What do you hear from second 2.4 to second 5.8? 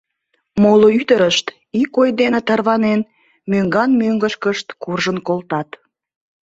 тарванен, мӧҥган-мӧҥгышкышт куржын колтат.